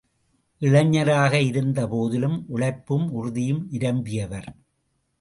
இளைஞராக 0.61 1.41
இருந்த 1.41 1.87
போதிலும், 1.87 2.45
உழைப்பும் 2.47 3.11
உறுதியும் 3.11 3.67
நிரம்பியவர். 3.71 4.49